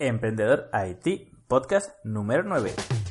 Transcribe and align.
Emprendedor 0.00 0.70
IT, 0.72 1.32
podcast 1.48 1.90
número 2.04 2.44
9. 2.44 3.07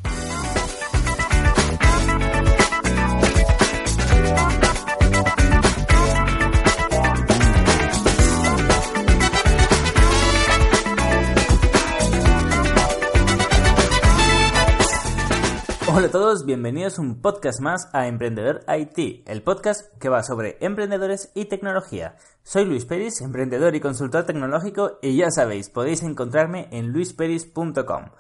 Hola 15.98 16.10
a 16.10 16.12
todos, 16.12 16.46
bienvenidos 16.46 17.00
a 17.00 17.02
un 17.02 17.24
podcast 17.24 17.60
más 17.60 17.90
a 17.92 18.06
Emprendedor 18.06 18.64
IT, 18.68 19.28
el 19.28 19.42
podcast 19.42 19.82
que 19.98 20.10
va 20.10 20.22
sobre 20.22 20.56
emprendedores 20.62 21.32
y 21.34 21.46
tecnología. 21.46 22.18
Soy 22.44 22.66
Luis 22.66 22.86
Peris, 22.86 23.20
emprendedor 23.22 23.76
y 23.76 23.80
consultor 23.80 24.24
tecnológico 24.24 25.00
y 25.02 25.18
ya 25.18 25.32
sabéis, 25.32 25.72
podéis 25.72 26.04
encontrarme 26.04 26.68
en 26.70 26.94
luisperis.com. 26.94 28.12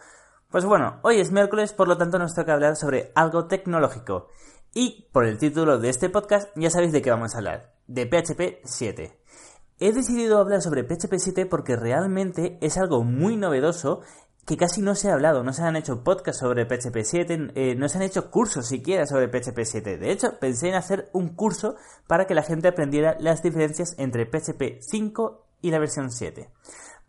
Pues 0.50 0.66
bueno, 0.66 1.00
hoy 1.04 1.20
es 1.20 1.32
miércoles, 1.32 1.72
por 1.74 1.88
lo 1.88 1.98
tanto 1.98 2.18
nos 2.18 2.34
toca 2.34 2.56
hablar 2.56 2.78
sobre 2.78 3.12
algo 3.14 3.46
tecnológico. 3.46 4.30
Y 4.74 5.08
por 5.12 5.28
el 5.28 5.38
título 5.38 5.78
de 5.78 5.90
este 5.90 6.10
podcast 6.10 6.50
ya 6.56 6.72
sabéis 6.72 6.94
de 6.94 7.04
qué 7.04 7.12
vamos 7.12 7.36
a 7.36 7.38
hablar, 7.38 7.76
de 7.86 8.08
PHP 8.08 8.62
7. 8.64 9.20
He 9.80 9.94
decidido 9.94 10.40
hablar 10.40 10.64
sobre 10.64 10.84
PHP 10.84 11.14
7 11.20 11.46
porque 11.46 11.76
realmente 11.76 12.58
es 12.60 12.80
algo 12.80 13.04
muy 13.04 13.38
novedoso 13.38 14.02
que 14.48 14.56
casi 14.56 14.82
no 14.82 14.96
se 14.96 15.10
ha 15.10 15.14
hablado, 15.14 15.44
no 15.44 15.52
se 15.52 15.62
han 15.62 15.76
hecho 15.76 16.06
podcasts 16.06 16.40
sobre 16.40 16.66
PHP 16.66 17.04
7, 17.04 17.52
eh, 17.54 17.76
no 17.76 17.90
se 17.90 17.98
han 17.98 18.04
hecho 18.06 18.32
cursos 18.32 18.66
siquiera 18.66 19.06
sobre 19.06 19.28
PHP 19.28 19.60
7. 19.66 19.98
De 19.98 20.10
hecho, 20.10 20.40
pensé 20.40 20.70
en 20.70 20.76
hacer 20.76 21.10
un 21.12 21.36
curso 21.36 21.76
para 22.08 22.26
que 22.26 22.34
la 22.34 22.44
gente 22.44 22.70
aprendiera 22.70 23.18
las 23.20 23.44
diferencias 23.44 23.94
entre 23.98 24.26
PHP 24.26 24.80
5 24.80 25.46
y 25.62 25.72
la 25.72 25.80
versión 25.80 26.12
7. 26.12 26.50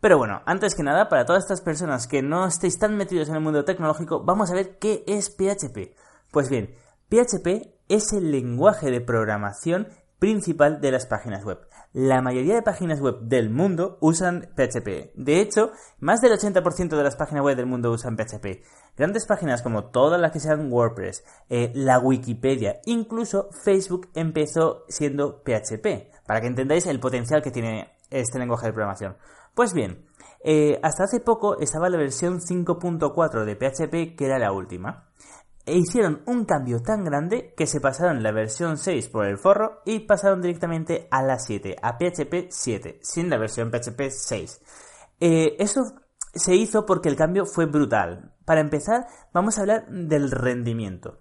Pero 0.01 0.17
bueno, 0.17 0.41
antes 0.45 0.75
que 0.75 0.83
nada, 0.83 1.07
para 1.07 1.25
todas 1.25 1.43
estas 1.43 1.61
personas 1.61 2.07
que 2.07 2.21
no 2.21 2.45
estéis 2.45 2.77
tan 2.77 2.97
metidos 2.97 3.29
en 3.29 3.35
el 3.35 3.41
mundo 3.41 3.63
tecnológico, 3.63 4.21
vamos 4.21 4.51
a 4.51 4.55
ver 4.55 4.77
qué 4.77 5.05
es 5.07 5.29
PHP. 5.29 5.95
Pues 6.31 6.49
bien, 6.49 6.75
PHP 7.07 7.73
es 7.87 8.11
el 8.11 8.33
lenguaje 8.33 8.91
de 8.91 8.99
programación 8.99 9.87
principal 10.19 10.81
de 10.81 10.91
las 10.91 11.05
páginas 11.05 11.45
web. 11.45 11.59
La 11.91 12.21
mayoría 12.21 12.53
de 12.53 12.61
páginas 12.61 13.01
web 13.01 13.21
del 13.21 13.49
mundo 13.49 13.97
usan 13.99 14.47
PHP. 14.55 15.11
De 15.15 15.41
hecho, 15.41 15.71
más 15.99 16.21
del 16.21 16.33
80% 16.33 16.95
de 16.95 17.03
las 17.03 17.15
páginas 17.15 17.43
web 17.43 17.57
del 17.57 17.65
mundo 17.65 17.91
usan 17.91 18.15
PHP. 18.15 18.63
Grandes 18.95 19.25
páginas 19.25 19.63
como 19.63 19.85
todas 19.85 20.21
las 20.21 20.31
que 20.31 20.39
sean 20.39 20.71
WordPress, 20.71 21.23
eh, 21.49 21.71
la 21.73 21.97
Wikipedia, 21.97 22.79
incluso 22.85 23.49
Facebook 23.63 24.09
empezó 24.13 24.85
siendo 24.87 25.41
PHP, 25.41 26.11
para 26.27 26.41
que 26.41 26.47
entendáis 26.47 26.85
el 26.85 26.99
potencial 26.99 27.41
que 27.41 27.49
tiene 27.49 27.89
este 28.11 28.37
lenguaje 28.37 28.67
de 28.67 28.73
programación. 28.73 29.17
Pues 29.55 29.73
bien, 29.73 30.05
eh, 30.43 30.79
hasta 30.83 31.05
hace 31.05 31.19
poco 31.19 31.57
estaba 31.59 31.89
la 31.89 31.97
versión 31.97 32.39
5.4 32.39 33.45
de 33.45 33.55
PHP, 33.55 34.15
que 34.15 34.25
era 34.25 34.37
la 34.37 34.51
última 34.51 35.09
e 35.69 35.77
hicieron 35.77 36.21
un 36.25 36.45
cambio 36.45 36.81
tan 36.81 37.03
grande 37.03 37.53
que 37.55 37.67
se 37.67 37.79
pasaron 37.79 38.23
la 38.23 38.31
versión 38.31 38.77
6 38.77 39.07
por 39.09 39.25
el 39.25 39.37
forro 39.37 39.81
y 39.85 39.99
pasaron 39.99 40.41
directamente 40.41 41.07
a 41.11 41.21
la 41.21 41.37
7, 41.37 41.75
a 41.81 41.97
PHP 41.97 42.47
7, 42.49 42.99
sin 43.03 43.29
la 43.29 43.37
versión 43.37 43.69
PHP 43.69 44.09
6. 44.09 44.61
Eh, 45.19 45.55
eso 45.59 45.81
se 46.33 46.55
hizo 46.55 46.85
porque 46.85 47.09
el 47.09 47.15
cambio 47.15 47.45
fue 47.45 47.65
brutal. 47.65 48.33
Para 48.45 48.61
empezar, 48.61 49.05
vamos 49.31 49.57
a 49.57 49.61
hablar 49.61 49.87
del 49.89 50.31
rendimiento. 50.31 51.19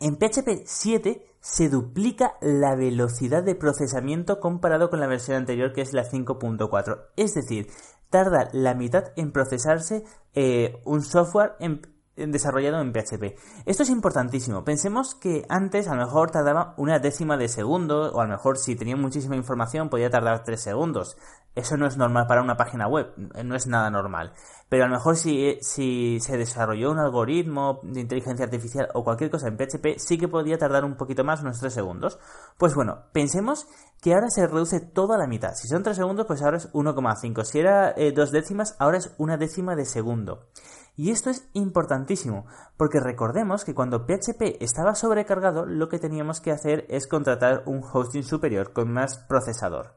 En 0.00 0.16
PHP 0.16 0.64
7 0.64 1.26
se 1.40 1.68
duplica 1.68 2.34
la 2.40 2.74
velocidad 2.74 3.42
de 3.44 3.54
procesamiento 3.54 4.40
comparado 4.40 4.90
con 4.90 4.98
la 4.98 5.06
versión 5.06 5.36
anterior 5.36 5.72
que 5.72 5.82
es 5.82 5.92
la 5.92 6.04
5.4. 6.04 7.06
Es 7.16 7.34
decir, 7.34 7.68
tarda 8.08 8.48
la 8.52 8.74
mitad 8.74 9.12
en 9.16 9.30
procesarse 9.30 10.04
eh, 10.34 10.80
un 10.84 11.02
software 11.02 11.52
en, 11.60 11.82
desarrollado 12.16 12.80
en 12.80 12.92
PHP. 12.92 13.36
Esto 13.66 13.82
es 13.82 13.90
importantísimo. 13.90 14.64
Pensemos 14.64 15.14
que 15.14 15.44
antes 15.48 15.88
a 15.88 15.94
lo 15.94 16.04
mejor 16.04 16.30
tardaba 16.30 16.74
una 16.76 16.98
décima 16.98 17.36
de 17.36 17.48
segundo, 17.48 18.12
o 18.12 18.20
a 18.20 18.24
lo 18.24 18.30
mejor 18.30 18.58
si 18.58 18.76
tenía 18.76 18.96
muchísima 18.96 19.36
información 19.36 19.88
podía 19.88 20.10
tardar 20.10 20.44
tres 20.44 20.62
segundos. 20.62 21.16
Eso 21.54 21.76
no 21.76 21.86
es 21.86 21.96
normal 21.96 22.26
para 22.28 22.42
una 22.42 22.56
página 22.56 22.86
web, 22.86 23.12
no 23.16 23.56
es 23.56 23.66
nada 23.66 23.90
normal. 23.90 24.32
Pero 24.68 24.84
a 24.84 24.86
lo 24.86 24.94
mejor 24.94 25.16
si, 25.16 25.58
si 25.62 26.20
se 26.20 26.38
desarrolló 26.38 26.92
un 26.92 26.98
algoritmo 26.98 27.80
de 27.82 28.00
inteligencia 28.00 28.44
artificial 28.44 28.88
o 28.94 29.02
cualquier 29.02 29.30
cosa 29.30 29.48
en 29.48 29.56
PHP, 29.56 29.98
sí 29.98 30.16
que 30.16 30.28
podía 30.28 30.58
tardar 30.58 30.84
un 30.84 30.96
poquito 30.96 31.24
más, 31.24 31.42
unos 31.42 31.58
tres 31.58 31.74
segundos. 31.74 32.20
Pues 32.56 32.76
bueno, 32.76 33.06
pensemos 33.12 33.66
que 34.00 34.14
ahora 34.14 34.28
se 34.30 34.46
reduce 34.46 34.78
todo 34.78 35.14
a 35.14 35.18
la 35.18 35.26
mitad. 35.26 35.54
Si 35.54 35.66
son 35.66 35.82
tres 35.82 35.96
segundos, 35.96 36.26
pues 36.26 36.40
ahora 36.42 36.58
es 36.58 36.72
1,5. 36.72 37.44
Si 37.44 37.58
era 37.58 37.92
eh, 37.96 38.12
dos 38.12 38.30
décimas, 38.30 38.76
ahora 38.78 38.98
es 38.98 39.12
una 39.18 39.36
décima 39.36 39.74
de 39.74 39.86
segundo. 39.86 40.46
Y 40.96 41.10
esto 41.10 41.30
es 41.30 41.48
importantísimo, 41.52 42.46
porque 42.76 43.00
recordemos 43.00 43.64
que 43.64 43.74
cuando 43.74 44.06
PHP 44.06 44.60
estaba 44.60 44.94
sobrecargado, 44.94 45.66
lo 45.66 45.88
que 45.88 45.98
teníamos 45.98 46.40
que 46.40 46.50
hacer 46.50 46.86
es 46.88 47.06
contratar 47.06 47.62
un 47.66 47.82
hosting 47.82 48.24
superior 48.24 48.72
con 48.72 48.92
más 48.92 49.18
procesador. 49.18 49.94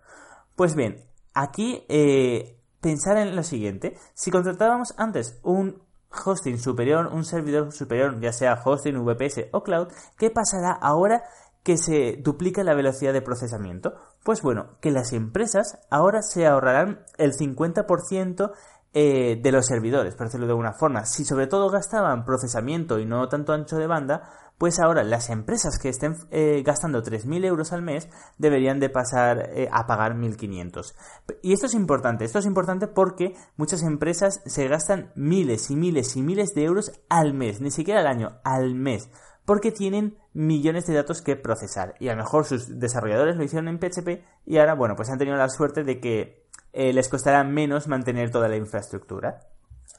Pues 0.56 0.76
bien, 0.76 1.04
aquí 1.34 1.86
eh, 1.90 2.60
pensar 2.80 3.18
en 3.18 3.36
lo 3.36 3.44
siguiente, 3.44 3.98
si 4.14 4.32
contratábamos 4.32 4.94
antes 4.98 5.40
un 5.44 5.82
hosting 6.26 6.60
superior, 6.60 7.08
un 7.08 7.26
servidor 7.26 7.72
superior, 7.72 8.20
ya 8.20 8.32
sea 8.32 8.62
hosting, 8.64 9.04
VPS 9.04 9.48
o 9.52 9.64
cloud, 9.64 9.88
¿qué 10.18 10.30
pasará 10.30 10.72
ahora 10.72 11.24
que 11.64 11.78
se 11.78 12.18
duplica 12.22 12.64
la 12.64 12.76
velocidad 12.76 13.14
de 13.14 13.22
procesamiento? 13.22 13.94
Pues 14.24 14.42
bueno, 14.42 14.78
que 14.82 14.92
las 14.92 15.14
empresas 15.14 15.80
ahora 15.90 16.22
se 16.22 16.46
ahorrarán 16.46 17.06
el 17.18 17.34
50% 17.34 18.52
eh, 18.94 19.40
de 19.42 19.52
los 19.52 19.66
servidores, 19.66 20.16
por 20.16 20.28
decirlo 20.28 20.46
de 20.46 20.52
alguna 20.52 20.74
forma. 20.74 21.06
Si 21.06 21.26
sobre 21.26 21.48
todo 21.48 21.70
gastaban 21.70 22.26
procesamiento 22.26 23.00
y 23.00 23.06
no 23.06 23.28
tanto 23.28 23.54
ancho 23.54 23.78
de 23.78 23.88
banda, 23.88 24.30
pues 24.58 24.80
ahora 24.80 25.04
las 25.04 25.30
empresas 25.30 25.80
que 25.80 25.90
estén 25.90 26.16
eh, 26.30 26.62
gastando 26.64 27.02
3.000 27.02 27.44
euros 27.46 27.74
al 27.74 27.82
mes 27.82 28.08
deberían 28.38 28.80
de 28.80 28.90
pasar 28.90 29.50
eh, 29.50 29.68
a 29.72 29.88
pagar 29.88 30.16
1.500. 30.16 30.94
Y 31.42 31.54
esto 31.54 31.66
es 31.66 31.74
importante, 31.74 32.24
esto 32.24 32.40
es 32.40 32.46
importante 32.46 32.88
porque 32.88 33.36
muchas 33.58 33.82
empresas 33.82 34.42
se 34.46 34.68
gastan 34.68 35.12
miles 35.16 35.72
y 35.72 35.76
miles 35.76 36.16
y 36.16 36.22
miles 36.22 36.54
de 36.54 36.64
euros 36.64 36.92
al 37.10 37.34
mes, 37.34 37.62
ni 37.62 37.72
siquiera 37.72 38.02
al 38.02 38.08
año, 38.08 38.40
al 38.44 38.76
mes 38.76 39.10
porque 39.46 39.72
tienen 39.72 40.18
millones 40.34 40.86
de 40.86 40.94
datos 40.94 41.22
que 41.22 41.36
procesar. 41.36 41.96
Y 42.00 42.08
a 42.08 42.14
lo 42.14 42.24
mejor 42.24 42.46
sus 42.46 42.80
desarrolladores 42.80 43.36
lo 43.36 43.44
hicieron 43.44 43.68
en 43.68 43.80
PHP 43.80 44.24
y 44.46 44.58
ahora, 44.58 44.76
bueno, 44.76 44.96
pues 44.96 45.10
han 45.10 45.18
tenido 45.18 45.38
la 45.38 45.50
suerte 45.50 45.84
de 45.84 46.00
que 46.00 46.43
eh, 46.74 46.92
les 46.92 47.08
costará 47.08 47.44
menos 47.44 47.88
mantener 47.88 48.32
toda 48.32 48.48
la 48.48 48.58
infraestructura. 48.58 49.40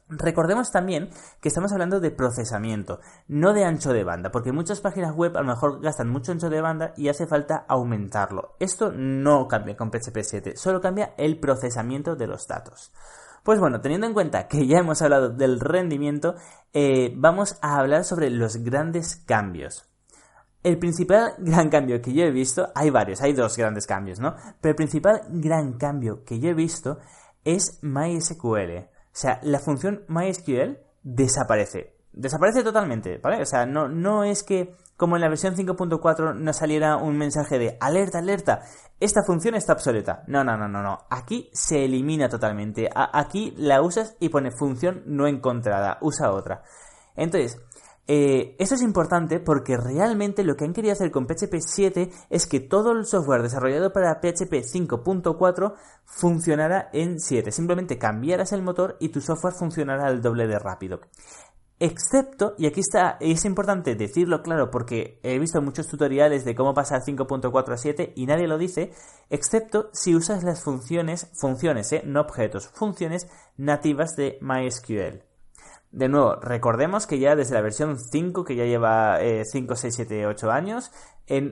Recordemos 0.08 0.70
también 0.70 1.08
que 1.40 1.48
estamos 1.48 1.72
hablando 1.72 1.98
de 1.98 2.10
procesamiento, 2.10 3.00
no 3.26 3.54
de 3.54 3.64
ancho 3.64 3.92
de 3.92 4.04
banda, 4.04 4.30
porque 4.30 4.52
muchas 4.52 4.82
páginas 4.82 5.14
web 5.14 5.34
a 5.36 5.40
lo 5.40 5.46
mejor 5.46 5.80
gastan 5.80 6.10
mucho 6.10 6.32
ancho 6.32 6.50
de 6.50 6.60
banda 6.60 6.92
y 6.96 7.08
hace 7.08 7.26
falta 7.26 7.64
aumentarlo. 7.68 8.54
Esto 8.60 8.92
no 8.92 9.48
cambia 9.48 9.76
con 9.76 9.90
PHP 9.90 10.18
7, 10.20 10.56
solo 10.56 10.82
cambia 10.82 11.14
el 11.16 11.38
procesamiento 11.40 12.16
de 12.16 12.26
los 12.26 12.46
datos. 12.46 12.92
Pues 13.44 13.58
bueno, 13.60 13.80
teniendo 13.80 14.06
en 14.06 14.14
cuenta 14.14 14.46
que 14.46 14.66
ya 14.66 14.78
hemos 14.78 15.00
hablado 15.00 15.30
del 15.30 15.58
rendimiento, 15.60 16.34
eh, 16.72 17.12
vamos 17.16 17.58
a 17.62 17.78
hablar 17.78 18.04
sobre 18.04 18.28
los 18.30 18.58
grandes 18.58 19.16
cambios. 19.16 19.88
El 20.64 20.78
principal 20.78 21.34
gran 21.38 21.68
cambio 21.68 22.00
que 22.00 22.12
yo 22.12 22.24
he 22.24 22.30
visto, 22.30 22.68
hay 22.74 22.90
varios, 22.90 23.20
hay 23.20 23.34
dos 23.34 23.56
grandes 23.56 23.86
cambios, 23.86 24.18
¿no? 24.18 24.34
Pero 24.60 24.70
el 24.70 24.76
principal 24.76 25.20
gran 25.28 25.74
cambio 25.74 26.24
que 26.24 26.40
yo 26.40 26.48
he 26.48 26.54
visto 26.54 26.98
es 27.44 27.78
MySQL. 27.82 28.78
O 28.78 28.88
sea, 29.12 29.38
la 29.42 29.60
función 29.60 30.04
MySQL 30.08 30.78
desaparece. 31.02 31.94
Desaparece 32.12 32.62
totalmente, 32.62 33.18
¿vale? 33.18 33.42
O 33.42 33.46
sea, 33.46 33.66
no, 33.66 33.88
no 33.88 34.24
es 34.24 34.42
que 34.42 34.74
como 34.96 35.16
en 35.16 35.22
la 35.22 35.28
versión 35.28 35.54
5.4 35.54 36.34
nos 36.34 36.56
saliera 36.56 36.96
un 36.96 37.18
mensaje 37.18 37.58
de 37.58 37.76
alerta, 37.80 38.18
alerta, 38.18 38.62
esta 39.00 39.22
función 39.26 39.54
está 39.56 39.72
obsoleta. 39.72 40.22
No, 40.28 40.44
no, 40.44 40.56
no, 40.56 40.68
no, 40.68 40.82
no. 40.82 41.00
Aquí 41.10 41.50
se 41.52 41.84
elimina 41.84 42.28
totalmente. 42.28 42.88
aquí 42.94 43.52
la 43.56 43.82
usas 43.82 44.16
y 44.20 44.28
pone 44.28 44.50
función 44.50 45.02
no 45.06 45.26
encontrada. 45.26 45.98
Usa 46.00 46.30
otra. 46.30 46.62
Entonces, 47.16 47.60
Eh, 48.06 48.54
eso 48.58 48.74
es 48.74 48.82
importante 48.82 49.40
porque 49.40 49.78
realmente 49.78 50.44
lo 50.44 50.56
que 50.56 50.64
han 50.64 50.74
querido 50.74 50.92
hacer 50.92 51.10
con 51.10 51.26
PHP 51.26 51.54
7 51.58 52.10
es 52.28 52.46
que 52.46 52.60
todo 52.60 52.92
el 52.92 53.06
software 53.06 53.42
desarrollado 53.42 53.92
para 53.92 54.20
PHP 54.20 54.62
5.4 54.62 55.74
funcionara 56.04 56.90
en 56.92 57.18
7. 57.18 57.50
Simplemente 57.50 57.98
cambiaras 57.98 58.52
el 58.52 58.62
motor 58.62 58.96
y 59.00 59.08
tu 59.08 59.20
software 59.20 59.54
funcionara 59.54 60.06
al 60.06 60.20
doble 60.20 60.46
de 60.46 60.58
rápido. 60.58 61.00
Excepto, 61.80 62.54
y 62.56 62.66
aquí 62.66 62.80
está, 62.80 63.16
es 63.20 63.44
importante 63.44 63.96
decirlo 63.96 64.42
claro 64.42 64.70
porque 64.70 65.18
he 65.24 65.38
visto 65.40 65.60
muchos 65.60 65.88
tutoriales 65.88 66.44
de 66.44 66.54
cómo 66.54 66.72
pasar 66.72 67.02
5.4 67.02 67.72
a 67.72 67.76
7 67.76 68.12
y 68.14 68.26
nadie 68.26 68.46
lo 68.46 68.58
dice, 68.58 68.92
excepto 69.28 69.90
si 69.92 70.14
usas 70.14 70.44
las 70.44 70.62
funciones, 70.62 71.30
funciones, 71.34 71.92
eh, 71.92 72.02
no 72.06 72.20
objetos, 72.20 72.68
funciones 72.68 73.26
nativas 73.56 74.14
de 74.14 74.38
MySQL. 74.40 75.33
De 75.94 76.08
nuevo, 76.08 76.34
recordemos 76.42 77.06
que 77.06 77.20
ya 77.20 77.36
desde 77.36 77.54
la 77.54 77.60
versión 77.60 78.00
5, 78.00 78.42
que 78.42 78.56
ya 78.56 78.64
lleva 78.64 79.16
5, 79.44 79.76
6, 79.76 79.94
7, 79.94 80.26
8 80.26 80.50
años, 80.50 80.90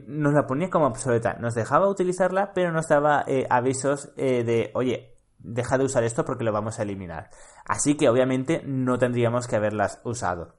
nos 0.09 0.35
la 0.35 0.49
ponía 0.49 0.69
como 0.69 0.87
obsoleta. 0.87 1.35
Nos 1.35 1.55
dejaba 1.55 1.89
utilizarla, 1.89 2.53
pero 2.53 2.73
nos 2.73 2.89
daba 2.89 3.23
eh, 3.29 3.47
avisos 3.49 4.11
eh, 4.17 4.43
de, 4.43 4.73
oye, 4.75 5.15
deja 5.39 5.79
de 5.79 5.85
usar 5.85 6.03
esto 6.03 6.25
porque 6.25 6.43
lo 6.43 6.50
vamos 6.50 6.81
a 6.81 6.83
eliminar. 6.83 7.31
Así 7.65 7.97
que 7.97 8.09
obviamente 8.09 8.62
no 8.65 8.99
tendríamos 8.99 9.47
que 9.47 9.55
haberlas 9.55 10.00
usado. 10.03 10.56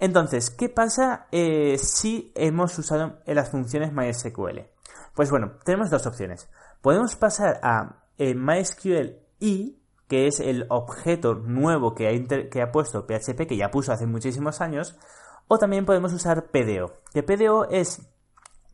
Entonces, 0.00 0.50
¿qué 0.50 0.68
pasa 0.68 1.28
eh, 1.30 1.78
si 1.78 2.32
hemos 2.34 2.76
usado 2.80 3.20
las 3.26 3.48
funciones 3.48 3.92
MySQL? 3.92 4.66
Pues 5.14 5.30
bueno, 5.30 5.52
tenemos 5.64 5.88
dos 5.88 6.04
opciones. 6.04 6.50
Podemos 6.82 7.14
pasar 7.14 7.60
a 7.62 8.06
MySQL 8.18 9.20
y 9.38 9.79
que 10.10 10.26
es 10.26 10.40
el 10.40 10.66
objeto 10.70 11.36
nuevo 11.36 11.94
que 11.94 12.08
ha, 12.60 12.72
puesto 12.72 13.06
PHP, 13.06 13.46
que 13.46 13.56
ya 13.56 13.70
puso 13.70 13.92
hace 13.92 14.06
muchísimos 14.06 14.60
años, 14.60 14.98
o 15.46 15.56
también 15.56 15.86
podemos 15.86 16.12
usar 16.12 16.50
PDO, 16.50 16.94
que 17.14 17.22
PDO 17.22 17.70
es 17.70 18.02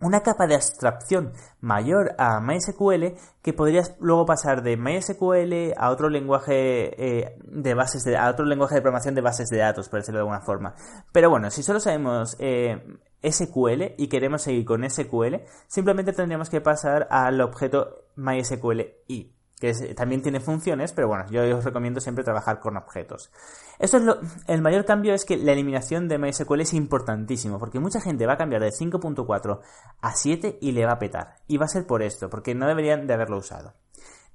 una 0.00 0.22
capa 0.22 0.46
de 0.46 0.54
abstracción 0.54 1.34
mayor 1.60 2.14
a 2.16 2.40
MySQL 2.40 3.18
que 3.42 3.52
podrías 3.52 3.96
luego 4.00 4.24
pasar 4.24 4.62
de 4.62 4.78
MySQL 4.78 5.74
a 5.76 5.90
otro 5.90 6.08
lenguaje 6.08 7.18
eh, 7.20 7.38
de 7.44 7.74
bases 7.74 8.04
de, 8.04 8.16
a 8.16 8.30
otro 8.30 8.46
lenguaje 8.46 8.76
de 8.76 8.80
programación 8.80 9.14
de 9.14 9.20
bases 9.20 9.50
de 9.50 9.58
datos, 9.58 9.90
por 9.90 10.00
decirlo 10.00 10.18
de 10.18 10.22
alguna 10.22 10.40
forma. 10.40 10.74
Pero 11.12 11.28
bueno, 11.28 11.50
si 11.50 11.62
solo 11.62 11.80
sabemos 11.80 12.36
eh, 12.38 12.80
SQL 13.22 13.94
y 13.98 14.08
queremos 14.08 14.40
seguir 14.40 14.64
con 14.64 14.88
SQL, 14.88 15.36
simplemente 15.66 16.14
tendríamos 16.14 16.48
que 16.48 16.62
pasar 16.62 17.08
al 17.10 17.42
objeto 17.42 18.06
MySQL 18.16 18.80
y 19.06 19.35
que 19.58 19.72
también 19.94 20.20
tiene 20.20 20.40
funciones, 20.40 20.92
pero 20.92 21.08
bueno, 21.08 21.24
yo 21.30 21.56
os 21.56 21.64
recomiendo 21.64 22.00
siempre 22.00 22.24
trabajar 22.24 22.60
con 22.60 22.76
objetos. 22.76 23.30
Eso 23.78 23.96
es 23.96 24.02
lo, 24.02 24.20
el 24.46 24.60
mayor 24.60 24.84
cambio 24.84 25.14
es 25.14 25.24
que 25.24 25.36
la 25.36 25.52
eliminación 25.52 26.08
de 26.08 26.18
MySQL 26.18 26.60
es 26.60 26.74
importantísimo, 26.74 27.58
porque 27.58 27.80
mucha 27.80 28.00
gente 28.00 28.26
va 28.26 28.34
a 28.34 28.38
cambiar 28.38 28.62
de 28.62 28.68
5.4 28.68 29.60
a 30.00 30.12
7 30.12 30.58
y 30.60 30.72
le 30.72 30.84
va 30.84 30.92
a 30.92 30.98
petar. 30.98 31.36
Y 31.46 31.56
va 31.56 31.64
a 31.64 31.68
ser 31.68 31.86
por 31.86 32.02
esto, 32.02 32.28
porque 32.28 32.54
no 32.54 32.66
deberían 32.66 33.06
de 33.06 33.14
haberlo 33.14 33.38
usado. 33.38 33.74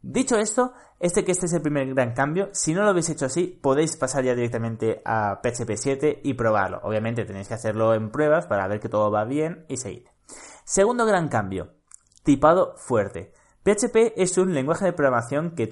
Dicho 0.04 0.38
esto, 0.38 0.74
este 1.00 1.24
que 1.24 1.32
este 1.32 1.46
es 1.46 1.54
el 1.54 1.62
primer 1.62 1.94
gran 1.94 2.14
cambio, 2.14 2.50
si 2.54 2.74
no 2.74 2.82
lo 2.82 2.90
habéis 2.90 3.10
hecho 3.10 3.28
así, 3.28 3.60
podéis 3.62 3.96
pasar 3.98 4.24
ya 4.24 4.34
directamente 4.34 5.04
a 5.06 5.40
PHP 5.44 5.76
7 5.76 6.22
y 6.24 6.34
probarlo. 6.34 6.80
Obviamente 6.82 7.26
tenéis 7.26 7.48
que 7.48 7.54
hacerlo 7.54 7.94
en 7.94 8.10
pruebas 8.10 8.48
para 8.48 8.68
ver 8.68 8.80
que 8.80 8.90
todo 8.90 9.12
va 9.12 9.26
bien 9.26 9.66
y 9.68 9.78
seguir. 9.78 10.08
Segundo 10.64 11.06
gran 11.06 11.28
cambio, 11.28 11.74
tipado 12.24 12.76
fuerte. 12.78 13.32
PHP 13.64 14.14
es 14.16 14.40
un 14.40 14.56
lenguaje 14.56 14.86
de 14.86 14.94
programación 14.94 15.52
que 15.52 15.64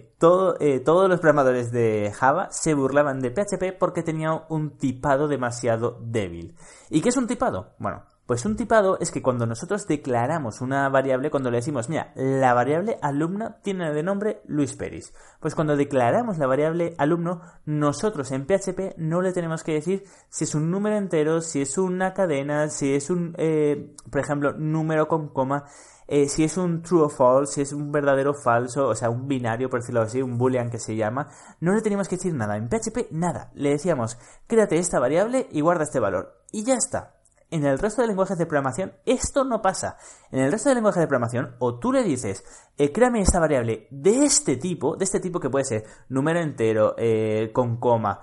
eh, 0.60 0.80
todos 0.80 1.10
los 1.10 1.20
programadores 1.20 1.72
de 1.72 2.14
Java 2.16 2.48
se 2.52 2.76
burlaban 2.76 3.20
de 3.20 3.32
PHP 3.32 3.80
porque 3.80 4.04
tenía 4.04 4.44
un 4.50 4.78
tipado 4.78 5.28
demasiado 5.28 5.98
débil. 6.00 6.56
¿Y 6.92 7.02
qué 7.02 7.10
es 7.10 7.18
un 7.18 7.26
tipado? 7.26 7.74
Bueno, 7.80 8.04
pues 8.30 8.46
un 8.46 8.56
tipado 8.56 9.00
es 9.00 9.10
que 9.10 9.24
cuando 9.24 9.48
nosotros 9.48 9.88
declaramos 9.88 10.62
una 10.62 10.88
variable, 10.88 11.32
cuando 11.32 11.50
le 11.50 11.58
decimos, 11.58 11.90
mira, 11.90 12.14
la 12.14 12.54
variable 12.54 13.00
alumno 13.02 13.56
tiene 13.64 13.92
de 13.92 14.04
nombre 14.04 14.44
Luis 14.46 14.76
Peris, 14.76 15.16
pues 15.40 15.56
cuando 15.56 15.76
declaramos 15.76 16.38
la 16.38 16.46
variable 16.46 16.94
alumno, 17.00 17.42
nosotros 17.66 18.32
en 18.32 18.46
PHP 18.46 18.98
no 18.98 19.22
le 19.22 19.34
tenemos 19.34 19.64
que 19.64 19.74
decir 19.74 20.04
si 20.30 20.44
es 20.44 20.54
un 20.54 20.70
número 20.70 20.96
entero, 20.96 21.42
si 21.42 21.62
es 21.62 21.76
una 21.80 22.14
cadena, 22.14 22.70
si 22.70 22.94
es 22.94 23.10
un, 23.10 23.34
eh, 23.40 23.96
por 24.12 24.22
ejemplo, 24.22 24.54
número 24.54 25.08
con 25.08 25.30
coma, 25.30 25.66
eh, 26.08 26.30
si 26.30 26.44
es 26.44 26.56
un 26.56 26.84
true 26.84 27.02
o 27.02 27.10
false, 27.10 27.54
si 27.56 27.62
es 27.62 27.74
un 27.74 27.92
verdadero 27.92 28.30
o 28.30 28.36
falso, 28.36 28.90
o 28.90 28.96
sea, 28.96 29.10
un 29.10 29.28
binario, 29.28 29.72
por 29.72 29.80
decirlo 29.80 30.02
así, 30.02 30.22
un 30.22 30.38
boolean 30.38 30.70
que 30.70 30.78
se 30.78 30.96
llama, 30.96 31.30
no 31.62 31.74
le 31.74 31.82
teníamos 31.82 32.08
que 32.08 32.18
decir 32.18 32.36
nada. 32.36 32.58
En 32.58 32.70
PHP, 32.70 33.10
nada. 33.10 33.50
Le 33.56 33.72
decíamos, 33.72 34.20
créate 34.46 34.78
esta 34.78 35.00
variable 35.00 35.48
y 35.52 35.62
guarda 35.62 35.86
este 35.86 36.00
valor. 36.00 36.44
Y 36.52 36.64
ya 36.64 36.76
está. 36.76 37.19
En 37.52 37.66
el 37.66 37.80
resto 37.80 38.02
de 38.02 38.08
lenguajes 38.08 38.38
de 38.38 38.46
programación 38.46 38.94
esto 39.06 39.44
no 39.44 39.62
pasa. 39.62 39.98
En 40.32 40.40
el 40.40 40.52
resto 40.52 40.70
de 40.70 40.76
lenguajes 40.76 41.02
de 41.02 41.08
programación 41.08 41.56
o 41.60 41.80
tú 41.80 41.92
le 41.92 42.04
dices, 42.04 42.44
eh, 42.78 42.92
créame 42.92 43.22
esta 43.22 43.40
variable 43.40 43.88
de 43.90 44.24
este 44.24 44.56
tipo, 44.58 44.96
de 44.96 45.06
este 45.06 45.20
tipo 45.20 45.40
que 45.40 45.50
puede 45.50 45.66
ser 45.66 45.84
número 46.10 46.40
entero, 46.40 46.94
eh, 46.98 47.52
con 47.54 47.78
coma, 47.78 48.22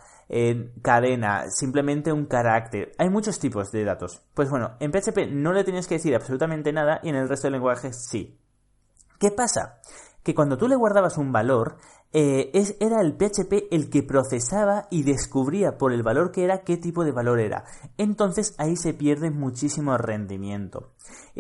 cadena, 0.83 1.51
simplemente 1.51 2.13
un 2.13 2.27
carácter. 2.27 2.93
Hay 2.99 3.11
muchos 3.11 3.39
tipos 3.39 3.71
de 3.73 3.85
datos. 3.85 4.23
Pues 4.35 4.51
bueno, 4.51 4.73
en 4.81 4.91
PHP 4.93 5.31
no 5.31 5.53
le 5.53 5.65
tienes 5.65 5.87
que 5.87 5.97
decir 5.97 6.15
absolutamente 6.15 6.73
nada 6.73 7.01
y 7.03 7.09
en 7.09 7.17
el 7.17 7.29
resto 7.29 7.47
del 7.47 7.55
lenguaje 7.55 7.93
sí. 7.93 8.39
¿Qué 9.19 9.31
pasa? 9.31 9.81
Que 10.23 10.35
cuando 10.35 10.59
tú 10.59 10.69
le 10.69 10.77
guardabas 10.77 11.19
un 11.19 11.33
valor, 11.33 11.79
eh, 12.13 12.51
es, 12.55 12.77
era 12.81 13.01
el 13.01 13.17
PHP 13.17 13.69
el 13.71 13.91
que 13.91 14.03
procesaba 14.03 14.87
y 14.91 15.03
descubría 15.03 15.77
por 15.77 15.93
el 15.93 16.03
valor 16.03 16.33
que 16.33 16.45
era 16.45 16.63
qué 16.63 16.77
tipo 16.77 17.05
de 17.05 17.13
valor 17.13 17.41
era. 17.41 17.65
Entonces 17.99 18.55
ahí 18.59 18.77
se 18.77 18.95
pierde 18.95 19.31
muchísimo 19.31 19.97
rendimiento. 19.99 20.93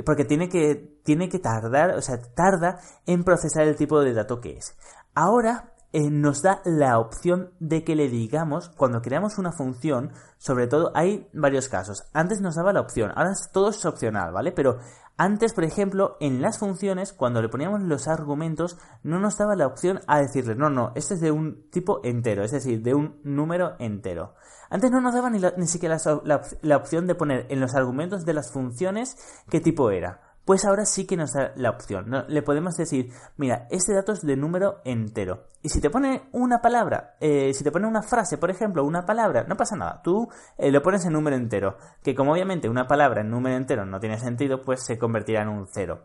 Porque 0.04 0.24
tiene 0.24 0.48
que, 0.48 1.00
tiene 1.04 1.28
que 1.28 1.38
tardar, 1.38 1.96
o 1.96 2.02
sea, 2.02 2.20
tarda 2.34 2.80
en 3.06 3.24
procesar 3.24 3.66
el 3.66 3.76
tipo 3.76 4.00
de 4.00 4.12
dato 4.12 4.40
que 4.40 4.56
es. 4.58 4.76
Ahora 5.14 5.72
eh, 5.92 6.10
nos 6.10 6.42
da 6.42 6.60
la 6.64 6.98
opción 6.98 7.52
de 7.58 7.82
que 7.82 7.96
le 7.96 8.10
digamos, 8.10 8.68
cuando 8.76 9.00
creamos 9.00 9.38
una 9.38 9.52
función, 9.52 10.12
sobre 10.36 10.66
todo 10.66 10.92
hay 10.94 11.26
varios 11.32 11.70
casos. 11.70 12.02
Antes 12.12 12.42
nos 12.42 12.56
daba 12.56 12.74
la 12.74 12.82
opción, 12.82 13.12
ahora 13.14 13.32
todo 13.52 13.70
es 13.70 13.82
opcional, 13.86 14.30
¿vale? 14.32 14.52
Pero 14.52 14.78
antes, 15.16 15.54
por 15.54 15.64
ejemplo, 15.64 16.16
en 16.20 16.42
las 16.42 16.58
funciones, 16.58 17.12
cuando 17.12 17.40
le 17.40 17.48
poníamos 17.48 17.82
los 17.82 18.06
argumentos, 18.08 18.78
no 19.02 19.18
nos 19.18 19.38
daba 19.38 19.56
la 19.56 19.66
opción 19.66 20.00
a 20.06 20.20
decirle, 20.20 20.54
no, 20.54 20.68
no, 20.68 20.92
este 20.94 21.14
es 21.14 21.20
de 21.20 21.30
un 21.30 21.70
tipo 21.70 22.00
entero, 22.04 22.44
es 22.44 22.52
decir, 22.52 22.82
de 22.82 22.94
un 22.94 23.20
número 23.24 23.76
entero. 23.78 24.34
Antes 24.68 24.90
no 24.90 25.00
nos 25.00 25.14
daba 25.14 25.30
ni, 25.30 25.40
ni 25.56 25.66
siquiera 25.66 25.96
la 26.24 26.76
opción 26.76 27.06
de 27.06 27.14
poner 27.14 27.46
en 27.48 27.60
los 27.60 27.74
argumentos 27.74 28.24
de 28.24 28.34
las 28.34 28.52
funciones 28.52 29.16
qué 29.48 29.60
tipo 29.60 29.90
era 29.90 30.25
pues 30.46 30.64
ahora 30.64 30.86
sí 30.86 31.06
que 31.06 31.16
nos 31.16 31.32
da 31.32 31.52
la 31.56 31.70
opción. 31.70 32.06
Le 32.28 32.40
podemos 32.40 32.76
decir, 32.76 33.12
mira, 33.36 33.66
este 33.68 33.92
dato 33.92 34.12
es 34.12 34.22
de 34.22 34.36
número 34.36 34.80
entero. 34.84 35.48
Y 35.60 35.70
si 35.70 35.80
te 35.80 35.90
pone 35.90 36.28
una 36.30 36.62
palabra, 36.62 37.16
eh, 37.20 37.52
si 37.52 37.64
te 37.64 37.72
pone 37.72 37.88
una 37.88 38.02
frase, 38.02 38.38
por 38.38 38.48
ejemplo, 38.48 38.84
una 38.84 39.04
palabra, 39.04 39.44
no 39.48 39.56
pasa 39.56 39.76
nada. 39.76 40.00
Tú 40.04 40.28
eh, 40.56 40.70
lo 40.70 40.82
pones 40.82 41.04
en 41.04 41.14
número 41.14 41.34
entero. 41.36 41.76
Que 42.00 42.14
como 42.14 42.32
obviamente 42.32 42.68
una 42.68 42.86
palabra 42.86 43.22
en 43.22 43.30
número 43.30 43.56
entero 43.56 43.84
no 43.84 43.98
tiene 43.98 44.20
sentido, 44.20 44.62
pues 44.62 44.84
se 44.84 44.98
convertirá 44.98 45.42
en 45.42 45.48
un 45.48 45.66
cero. 45.66 46.04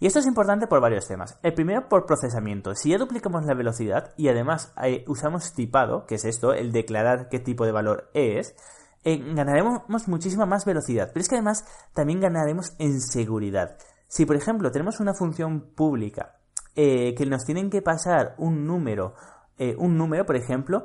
Y 0.00 0.06
esto 0.06 0.20
es 0.20 0.26
importante 0.26 0.66
por 0.66 0.80
varios 0.80 1.06
temas. 1.06 1.38
El 1.42 1.52
primero 1.52 1.86
por 1.90 2.06
procesamiento. 2.06 2.74
Si 2.74 2.88
ya 2.88 2.98
duplicamos 2.98 3.44
la 3.44 3.54
velocidad 3.54 4.14
y 4.16 4.28
además 4.28 4.72
eh, 4.82 5.04
usamos 5.06 5.52
tipado, 5.52 6.06
que 6.06 6.14
es 6.14 6.24
esto, 6.24 6.54
el 6.54 6.72
declarar 6.72 7.28
qué 7.28 7.40
tipo 7.40 7.66
de 7.66 7.72
valor 7.72 8.10
es, 8.14 8.56
eh, 9.04 9.18
ganaremos 9.34 10.08
muchísima 10.08 10.46
más 10.46 10.64
velocidad, 10.64 11.10
pero 11.12 11.22
es 11.22 11.28
que 11.28 11.36
además 11.36 11.64
también 11.92 12.20
ganaremos 12.20 12.74
en 12.78 13.00
seguridad. 13.00 13.76
Si 14.06 14.26
por 14.26 14.36
ejemplo 14.36 14.70
tenemos 14.70 15.00
una 15.00 15.14
función 15.14 15.72
pública 15.74 16.36
eh, 16.76 17.14
que 17.14 17.26
nos 17.26 17.44
tienen 17.44 17.70
que 17.70 17.82
pasar 17.82 18.34
un 18.38 18.66
número, 18.66 19.14
eh, 19.58 19.74
un 19.78 19.96
número 19.96 20.24
por 20.24 20.36
ejemplo, 20.36 20.84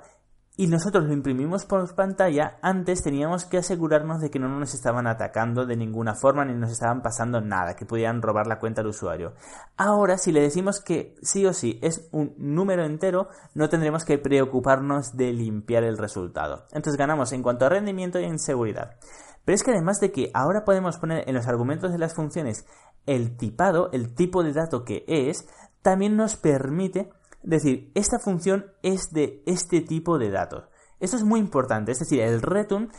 y 0.59 0.65
nosotros 0.65 1.05
lo 1.05 1.13
imprimimos 1.13 1.65
por 1.65 1.93
pantalla, 1.93 2.57
antes 2.63 3.03
teníamos 3.03 3.45
que 3.45 3.59
asegurarnos 3.59 4.19
de 4.19 4.31
que 4.31 4.39
no 4.39 4.49
nos 4.49 4.73
estaban 4.73 5.05
atacando 5.05 5.67
de 5.67 5.77
ninguna 5.77 6.15
forma 6.15 6.43
ni 6.45 6.55
nos 6.55 6.71
estaban 6.71 7.03
pasando 7.03 7.41
nada, 7.41 7.75
que 7.75 7.85
pudieran 7.85 8.23
robar 8.23 8.47
la 8.47 8.57
cuenta 8.57 8.81
del 8.81 8.89
usuario. 8.89 9.33
Ahora, 9.77 10.17
si 10.17 10.31
le 10.31 10.41
decimos 10.41 10.81
que 10.81 11.15
sí 11.21 11.45
o 11.45 11.53
sí 11.53 11.79
es 11.83 12.09
un 12.11 12.33
número 12.39 12.83
entero, 12.85 13.29
no 13.53 13.69
tendremos 13.69 14.03
que 14.03 14.17
preocuparnos 14.17 15.15
de 15.15 15.31
limpiar 15.31 15.83
el 15.83 15.99
resultado. 15.99 16.65
Entonces 16.71 16.97
ganamos 16.97 17.31
en 17.33 17.43
cuanto 17.43 17.65
a 17.65 17.69
rendimiento 17.69 18.19
y 18.19 18.23
en 18.23 18.39
seguridad. 18.39 18.97
Pero 19.45 19.55
es 19.55 19.63
que 19.63 19.71
además 19.71 19.99
de 19.99 20.11
que 20.11 20.31
ahora 20.33 20.65
podemos 20.65 20.97
poner 20.97 21.23
en 21.29 21.35
los 21.35 21.47
argumentos 21.47 21.91
de 21.91 21.99
las 21.99 22.15
funciones 22.15 22.65
el 23.05 23.37
tipado, 23.37 23.91
el 23.91 24.15
tipo 24.15 24.43
de 24.43 24.53
dato 24.53 24.83
que 24.83 25.05
es, 25.07 25.47
también 25.83 26.17
nos 26.17 26.35
permite 26.35 27.11
decir, 27.43 27.91
esta 27.95 28.19
función 28.19 28.65
es 28.83 29.11
de 29.11 29.43
este 29.45 29.81
tipo 29.81 30.17
de 30.17 30.29
datos. 30.29 30.65
Esto 30.99 31.17
es 31.17 31.23
muy 31.23 31.39
importante, 31.39 31.91
es 31.91 31.99
decir, 31.99 32.21
el 32.21 32.41
return 32.41 32.91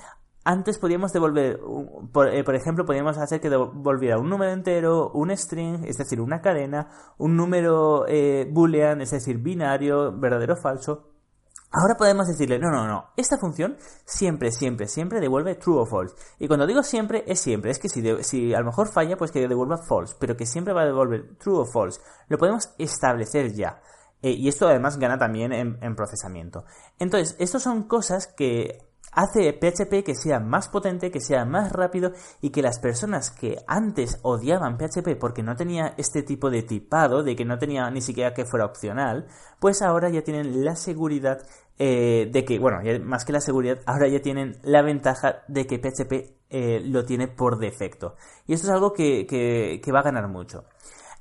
antes 0.45 0.79
podíamos 0.79 1.13
devolver, 1.13 1.61
por, 2.11 2.29
eh, 2.29 2.43
por, 2.43 2.55
ejemplo, 2.55 2.87
podíamos 2.87 3.19
hacer 3.19 3.39
que 3.39 3.51
devolviera 3.51 4.19
un 4.19 4.31
número 4.31 4.51
entero, 4.53 5.11
un 5.11 5.37
string, 5.37 5.85
es 5.85 5.99
decir, 5.99 6.23
una 6.23 6.41
cadena, 6.41 6.89
un 7.19 7.37
número 7.37 8.07
eh, 8.09 8.49
boolean, 8.51 9.03
es 9.03 9.11
decir, 9.11 9.39
binario, 9.39 10.19
verdadero 10.19 10.55
o 10.55 10.57
falso, 10.57 11.09
Ahora 11.71 11.97
podemos 11.99 12.27
decirle, 12.27 12.59
no, 12.59 12.71
no, 12.71 12.87
no, 12.87 13.11
esta 13.15 13.37
función 13.37 13.77
siempre, 14.07 14.51
siempre, 14.53 14.89
siempre 14.89 15.21
devuelve 15.21 15.55
true 15.57 15.79
o 15.79 15.85
false. 15.85 16.15
Y 16.39 16.49
cuando 16.49 16.67
digo 16.67 16.83
siempre, 16.83 17.25
es 17.27 17.41
siempre, 17.41 17.71
es 17.71 17.79
que 17.79 17.91
si, 17.91 18.03
si 18.23 18.55
a 18.55 18.61
lo 18.61 18.65
mejor 18.65 18.91
falla, 18.91 19.19
pues 19.19 19.31
que 19.31 19.47
devuelva 19.47 19.77
false, 19.87 20.17
pero 20.19 20.35
que 20.35 20.47
siempre 20.47 20.73
va 20.73 20.83
a 20.83 20.87
devolver 20.87 21.37
true 21.37 21.59
o 21.59 21.67
false. 21.67 22.01
Lo 22.29 22.39
podemos 22.39 22.71
establecer 22.79 23.53
ya. 23.53 23.83
Eh, 24.23 24.33
y 24.33 24.49
esto 24.49 24.69
además 24.69 24.99
gana 24.99 25.19
también 25.19 25.53
en, 25.53 25.95
procesamiento. 25.95 26.65
Entonces, 26.99 27.37
estas 27.39 27.63
son 27.63 27.85
cosas 27.85 28.27
que 28.27 28.79
hace 29.13 29.53
PHP 29.53 30.05
que 30.05 30.15
sea 30.15 30.39
más 30.39 30.69
potente, 30.69 31.11
que 31.11 31.21
sea 31.21 31.45
más 31.45 31.73
rápido 31.73 32.13
y 32.41 32.51
que 32.51 32.63
las 32.63 32.79
personas 32.79 33.31
que 33.31 33.57
antes 33.67 34.19
odiaban 34.23 34.77
PHP 34.77 35.17
porque 35.19 35.43
no 35.43 35.57
tenía 35.57 35.95
este 35.97 36.23
tipo 36.23 36.51
de 36.51 36.63
tipado, 36.63 37.23
de 37.23 37.35
que 37.35 37.45
no 37.45 37.59
tenía 37.59 37.91
ni 37.91 38.03
siquiera 38.03 38.35
que 38.35 38.45
fuera 38.45 38.67
opcional, 38.67 39.27
pues 39.61 39.83
ahora 39.83 40.11
ya 40.11 40.23
tienen 40.23 40.65
la 40.65 40.77
seguridad 40.77 41.39
eh, 41.79 42.29
de 42.31 42.45
que, 42.45 42.59
bueno, 42.59 42.81
más 43.05 43.25
que 43.25 43.33
la 43.33 43.41
seguridad, 43.41 43.79
ahora 43.87 44.09
ya 44.09 44.21
tienen 44.21 44.59
la 44.63 44.83
ventaja 44.83 45.43
de 45.47 45.67
que 45.67 45.79
PHP 45.79 46.13
eh, 46.51 46.81
lo 46.85 47.05
tiene 47.05 47.29
por 47.29 47.59
defecto. 47.59 48.17
Y 48.47 48.53
esto 48.53 48.67
es 48.67 48.73
algo 48.73 48.93
que, 48.93 49.27
que 49.27 49.93
va 49.93 50.01
a 50.01 50.05
ganar 50.05 50.29
mucho. 50.29 50.65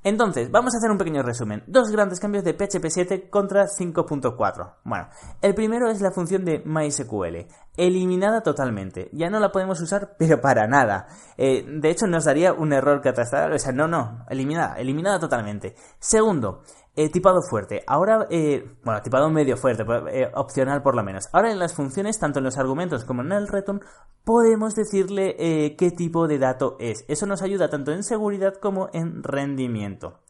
Entonces, 0.03 0.49
vamos 0.51 0.73
a 0.73 0.77
hacer 0.77 0.91
un 0.91 0.97
pequeño 0.97 1.21
resumen. 1.23 1.63
Dos 1.67 1.89
grandes 1.91 2.19
cambios 2.19 2.43
de 2.43 2.53
PHP 2.53 2.85
7 2.87 3.29
contra 3.29 3.65
5.4. 3.65 4.75
Bueno, 4.83 5.09
el 5.41 5.53
primero 5.53 5.89
es 5.89 6.01
la 6.01 6.11
función 6.11 6.45
de 6.45 6.61
MySQL, 6.63 7.47
eliminada 7.75 8.41
totalmente. 8.41 9.09
Ya 9.11 9.29
no 9.29 9.39
la 9.39 9.51
podemos 9.51 9.81
usar, 9.81 10.15
pero 10.19 10.39
para 10.39 10.67
nada. 10.67 11.07
Eh, 11.37 11.65
de 11.67 11.89
hecho, 11.89 12.07
nos 12.07 12.25
daría 12.25 12.53
un 12.53 12.73
error 12.73 13.01
catastral. 13.01 13.51
O 13.53 13.59
sea, 13.59 13.71
no, 13.71 13.87
no, 13.87 14.25
eliminada, 14.29 14.75
eliminada 14.75 15.19
totalmente. 15.19 15.75
Segundo, 15.99 16.61
eh, 16.97 17.09
tipado 17.09 17.43
fuerte. 17.43 17.83
Ahora, 17.85 18.25
eh, 18.31 18.75
bueno, 18.83 19.03
tipado 19.03 19.29
medio 19.29 19.55
fuerte, 19.55 19.85
eh, 20.11 20.31
opcional 20.33 20.81
por 20.81 20.95
lo 20.95 21.03
menos. 21.03 21.29
Ahora 21.31 21.51
en 21.51 21.59
las 21.59 21.75
funciones, 21.75 22.17
tanto 22.17 22.39
en 22.39 22.45
los 22.45 22.57
argumentos 22.57 23.05
como 23.05 23.21
en 23.21 23.31
el 23.33 23.47
return, 23.47 23.81
podemos 24.23 24.73
decirle 24.73 25.75
qué 25.77 25.91
tipo 25.91 26.27
de 26.27 26.39
dato 26.39 26.75
es. 26.79 27.05
Eso 27.07 27.27
nos 27.27 27.43
ayuda 27.43 27.69
tanto 27.69 27.91
en 27.91 28.03
seguridad 28.03 28.55
como 28.55 28.89
en 28.93 29.21
rendimiento. 29.21 30.21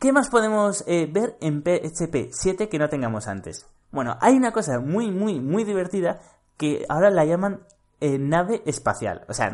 ¿Qué 0.00 0.12
más 0.12 0.30
podemos 0.30 0.84
ver 0.84 1.36
en 1.40 1.62
PHP 1.62 2.32
7 2.32 2.68
que 2.68 2.78
no 2.80 2.88
tengamos 2.88 3.28
antes? 3.28 3.70
Bueno, 3.92 4.18
hay 4.20 4.36
una 4.36 4.50
cosa 4.50 4.80
muy, 4.80 5.12
muy, 5.12 5.40
muy 5.40 5.62
divertida 5.62 6.20
que 6.56 6.84
ahora 6.88 7.10
la 7.10 7.24
llaman 7.24 7.60
nave 8.00 8.62
espacial. 8.66 9.24
O 9.28 9.32
sea, 9.32 9.52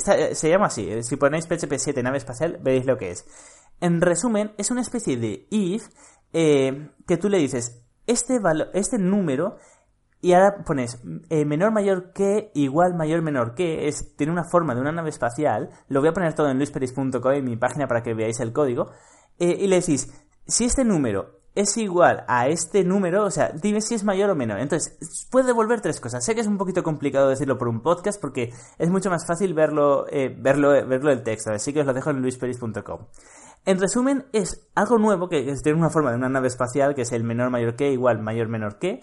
se 0.00 0.48
llama 0.48 0.66
así. 0.66 1.02
Si 1.02 1.16
ponéis 1.16 1.46
PHP 1.46 1.74
7 1.76 2.02
nave 2.02 2.18
espacial, 2.18 2.58
veréis 2.62 2.86
lo 2.86 2.96
que 2.96 3.10
es. 3.10 3.26
En 3.80 4.00
resumen, 4.00 4.52
es 4.58 4.70
una 4.70 4.80
especie 4.80 5.16
de 5.16 5.46
if 5.50 5.88
eh, 6.32 6.90
que 7.06 7.16
tú 7.16 7.28
le 7.28 7.38
dices 7.38 7.82
este, 8.06 8.40
este 8.74 8.98
número 8.98 9.56
y 10.20 10.32
ahora 10.32 10.64
pones 10.64 11.00
eh, 11.30 11.44
menor 11.44 11.72
mayor 11.72 12.12
que 12.12 12.50
igual 12.54 12.94
mayor 12.94 13.22
menor 13.22 13.54
que 13.54 13.86
es 13.86 14.16
tiene 14.16 14.32
una 14.32 14.44
forma 14.44 14.74
de 14.74 14.80
una 14.80 14.90
nave 14.90 15.10
espacial 15.10 15.70
lo 15.88 16.00
voy 16.00 16.08
a 16.08 16.12
poner 16.12 16.34
todo 16.34 16.50
en 16.50 16.56
luisperis.com 16.56 17.32
en 17.32 17.44
mi 17.44 17.56
página 17.56 17.86
para 17.86 18.02
que 18.02 18.14
veáis 18.14 18.40
el 18.40 18.52
código 18.52 18.90
eh, 19.38 19.56
y 19.60 19.68
le 19.68 19.76
decís 19.76 20.12
si 20.44 20.64
este 20.64 20.84
número 20.84 21.37
es 21.58 21.76
igual 21.76 22.24
a 22.28 22.46
este 22.46 22.84
número, 22.84 23.24
o 23.24 23.30
sea, 23.32 23.50
dime 23.50 23.80
si 23.80 23.94
es 23.96 24.04
mayor 24.04 24.30
o 24.30 24.36
menor. 24.36 24.60
Entonces, 24.60 25.26
puede 25.28 25.48
devolver 25.48 25.80
tres 25.80 25.98
cosas. 25.98 26.24
Sé 26.24 26.36
que 26.36 26.40
es 26.40 26.46
un 26.46 26.56
poquito 26.56 26.84
complicado 26.84 27.28
decirlo 27.28 27.58
por 27.58 27.66
un 27.66 27.82
podcast 27.82 28.20
porque 28.20 28.52
es 28.78 28.90
mucho 28.90 29.10
más 29.10 29.26
fácil 29.26 29.54
verlo, 29.54 30.06
verlo, 30.38 30.70
verlo 30.86 31.10
el 31.10 31.24
texto. 31.24 31.50
Así 31.50 31.72
que 31.72 31.80
os 31.80 31.86
lo 31.86 31.94
dejo 31.94 32.10
en 32.10 32.22
luisperis.com. 32.22 33.06
En 33.64 33.80
resumen, 33.80 34.26
es 34.32 34.68
algo 34.76 34.98
nuevo 34.98 35.28
que 35.28 35.52
tiene 35.62 35.78
una 35.78 35.90
forma 35.90 36.10
de 36.10 36.16
una 36.16 36.28
nave 36.28 36.46
espacial, 36.46 36.94
que 36.94 37.02
es 37.02 37.10
el 37.10 37.24
menor 37.24 37.50
mayor 37.50 37.74
que, 37.74 37.90
igual 37.90 38.20
mayor 38.20 38.46
menor 38.46 38.78
que, 38.78 39.00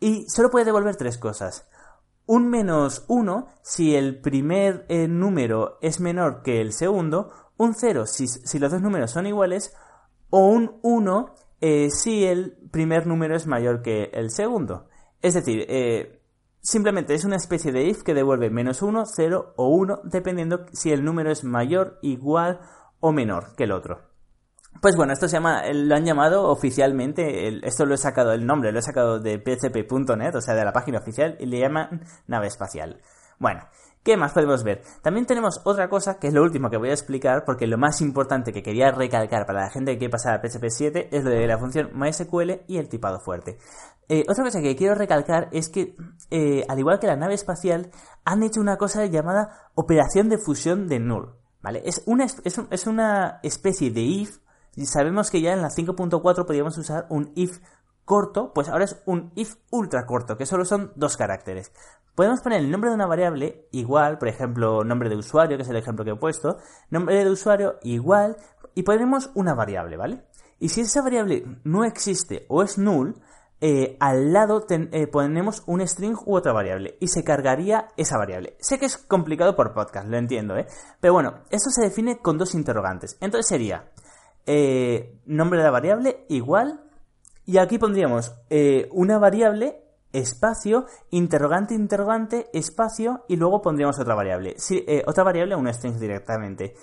y 0.00 0.28
solo 0.28 0.50
puede 0.50 0.64
devolver 0.64 0.96
tres 0.96 1.16
cosas. 1.16 1.68
Un 2.26 2.50
menos 2.50 3.04
uno 3.06 3.46
si 3.62 3.94
el 3.94 4.20
primer 4.20 4.84
eh, 4.88 5.06
número 5.06 5.78
es 5.80 6.00
menor 6.00 6.42
que 6.42 6.60
el 6.60 6.72
segundo, 6.72 7.30
un 7.56 7.74
cero 7.74 8.06
si, 8.06 8.26
los 8.58 8.72
dos 8.72 8.82
números 8.82 9.12
son 9.12 9.26
iguales, 9.26 9.76
o 10.30 10.48
un 10.48 10.80
1 10.82 11.34
eh, 11.66 11.88
si 11.88 12.26
el 12.26 12.58
primer 12.70 13.06
número 13.06 13.34
es 13.34 13.46
mayor 13.46 13.80
que 13.80 14.10
el 14.12 14.30
segundo. 14.30 14.86
Es 15.22 15.32
decir, 15.32 15.64
eh, 15.70 16.20
simplemente 16.60 17.14
es 17.14 17.24
una 17.24 17.36
especie 17.36 17.72
de 17.72 17.84
if 17.86 18.02
que 18.02 18.12
devuelve 18.12 18.50
menos 18.50 18.82
1, 18.82 19.04
0 19.06 19.54
o 19.56 19.68
1, 19.68 20.02
dependiendo 20.04 20.66
si 20.74 20.92
el 20.92 21.02
número 21.02 21.32
es 21.32 21.42
mayor, 21.42 21.98
igual 22.02 22.60
o 23.00 23.12
menor 23.12 23.56
que 23.56 23.64
el 23.64 23.72
otro. 23.72 24.02
Pues 24.82 24.94
bueno, 24.94 25.14
esto 25.14 25.26
se 25.26 25.36
llama, 25.36 25.62
lo 25.72 25.94
han 25.94 26.04
llamado 26.04 26.50
oficialmente, 26.50 27.66
esto 27.66 27.86
lo 27.86 27.94
he 27.94 27.98
sacado 27.98 28.34
el 28.34 28.44
nombre, 28.44 28.70
lo 28.70 28.80
he 28.80 28.82
sacado 28.82 29.18
de 29.18 29.38
php.net, 29.38 30.34
o 30.34 30.42
sea, 30.42 30.54
de 30.54 30.66
la 30.66 30.72
página 30.74 30.98
oficial, 30.98 31.38
y 31.40 31.46
le 31.46 31.60
llaman 31.60 32.02
nave 32.26 32.48
espacial. 32.48 33.00
Bueno, 33.38 33.62
¿qué 34.04 34.16
más 34.16 34.32
podemos 34.32 34.62
ver? 34.62 34.82
También 35.02 35.26
tenemos 35.26 35.60
otra 35.64 35.88
cosa, 35.88 36.18
que 36.18 36.28
es 36.28 36.34
lo 36.34 36.42
último 36.42 36.70
que 36.70 36.76
voy 36.76 36.90
a 36.90 36.92
explicar, 36.92 37.44
porque 37.44 37.66
lo 37.66 37.78
más 37.78 38.00
importante 38.00 38.52
que 38.52 38.62
quería 38.62 38.92
recalcar 38.92 39.46
para 39.46 39.62
la 39.62 39.70
gente 39.70 39.92
que 39.92 39.98
quiere 39.98 40.12
pasar 40.12 40.34
a 40.34 40.40
PHP 40.40 40.68
7 40.68 41.08
es 41.10 41.24
lo 41.24 41.30
de 41.30 41.46
la 41.46 41.58
función 41.58 41.90
MySQL 41.94 42.62
y 42.68 42.76
el 42.76 42.88
tipado 42.88 43.18
fuerte. 43.18 43.58
Eh, 44.08 44.24
otra 44.28 44.44
cosa 44.44 44.60
que 44.60 44.76
quiero 44.76 44.94
recalcar 44.94 45.48
es 45.50 45.70
que, 45.70 45.96
eh, 46.30 46.64
al 46.68 46.78
igual 46.78 47.00
que 47.00 47.06
la 47.06 47.16
nave 47.16 47.34
espacial, 47.34 47.90
han 48.24 48.42
hecho 48.42 48.60
una 48.60 48.76
cosa 48.76 49.06
llamada 49.06 49.70
operación 49.74 50.28
de 50.28 50.38
fusión 50.38 50.86
de 50.86 51.00
null. 51.00 51.34
¿Vale? 51.62 51.82
Es 51.86 52.02
una, 52.04 52.26
es, 52.26 52.86
una 52.86 53.40
especie 53.42 53.90
de 53.90 54.02
if. 54.02 54.38
Y 54.76 54.84
sabemos 54.84 55.30
que 55.30 55.40
ya 55.40 55.54
en 55.54 55.62
la 55.62 55.70
5.4 55.70 56.44
podíamos 56.44 56.76
usar 56.76 57.06
un 57.08 57.32
if 57.36 57.58
corto, 58.04 58.52
pues 58.52 58.68
ahora 58.68 58.84
es 58.84 59.02
un 59.06 59.32
if 59.34 59.56
ultra 59.70 60.06
corto, 60.06 60.36
que 60.36 60.46
solo 60.46 60.64
son 60.64 60.92
dos 60.96 61.16
caracteres. 61.16 61.72
Podemos 62.14 62.40
poner 62.40 62.60
el 62.60 62.70
nombre 62.70 62.90
de 62.90 62.96
una 62.96 63.06
variable 63.06 63.68
igual, 63.72 64.18
por 64.18 64.28
ejemplo, 64.28 64.84
nombre 64.84 65.08
de 65.08 65.16
usuario, 65.16 65.56
que 65.56 65.62
es 65.62 65.68
el 65.68 65.76
ejemplo 65.76 66.04
que 66.04 66.12
he 66.12 66.16
puesto, 66.16 66.58
nombre 66.90 67.24
de 67.24 67.30
usuario 67.30 67.78
igual, 67.82 68.36
y 68.74 68.82
ponemos 68.82 69.30
una 69.34 69.54
variable, 69.54 69.96
¿vale? 69.96 70.24
Y 70.58 70.68
si 70.68 70.82
esa 70.82 71.02
variable 71.02 71.44
no 71.64 71.84
existe 71.84 72.46
o 72.48 72.62
es 72.62 72.78
null, 72.78 73.20
eh, 73.60 73.96
al 73.98 74.32
lado 74.32 74.66
eh, 74.68 75.06
ponemos 75.06 75.62
un 75.66 75.80
string 75.86 76.16
u 76.26 76.36
otra 76.36 76.52
variable 76.52 76.98
y 77.00 77.08
se 77.08 77.24
cargaría 77.24 77.88
esa 77.96 78.18
variable. 78.18 78.56
Sé 78.60 78.78
que 78.78 78.86
es 78.86 78.98
complicado 78.98 79.56
por 79.56 79.72
podcast, 79.72 80.06
lo 80.06 80.18
entiendo, 80.18 80.56
¿eh? 80.56 80.66
Pero 81.00 81.14
bueno, 81.14 81.44
esto 81.50 81.70
se 81.70 81.82
define 81.82 82.18
con 82.18 82.36
dos 82.36 82.54
interrogantes. 82.54 83.16
Entonces 83.20 83.48
sería 83.48 83.90
eh, 84.46 85.18
nombre 85.24 85.58
de 85.58 85.64
la 85.64 85.70
variable 85.70 86.26
igual 86.28 86.84
y 87.46 87.58
aquí 87.58 87.78
pondríamos 87.78 88.34
una 88.90 89.18
variable 89.18 89.80
espacio, 90.12 90.86
interrogante, 91.10 91.74
interrogante, 91.74 92.48
espacio 92.52 93.24
y 93.28 93.36
luego 93.36 93.60
pondríamos 93.60 93.98
otra 93.98 94.14
variable. 94.14 94.54
Si, 94.58 94.86
otra 95.06 95.24
variable, 95.24 95.56
un 95.56 95.72
string 95.72 95.98
directamente. 95.98 96.74